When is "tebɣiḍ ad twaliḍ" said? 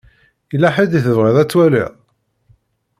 1.05-1.91